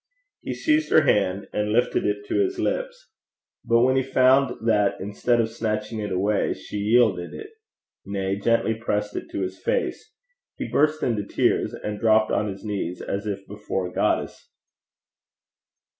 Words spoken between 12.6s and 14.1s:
knees, as if before a